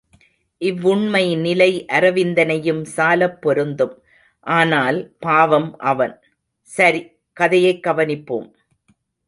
[0.61, 3.93] இவ்வுண்மை நிலை அரவிந்தனையும் சாலப் பொருத்தும்,
[4.47, 4.99] ஆனால்...
[5.19, 6.15] பாவம், அவன்!...
[6.69, 7.03] சரி,
[7.37, 8.49] கதையைக் கவனிப்போம்!